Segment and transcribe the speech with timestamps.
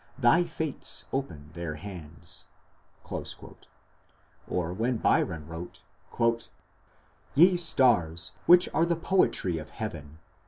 [0.17, 2.45] Thy Fates open their hands....
[4.47, 5.83] or when Byron wrote:
[7.35, 8.31] Ye stars!
[8.47, 10.17] which are the poetry of heaven!